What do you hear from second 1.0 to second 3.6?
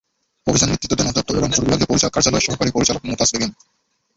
অধিদপ্তরের রংপুর বিভাগীয় কার্যালয়ের সহকারী পরিচালক মমতাজ বেগম।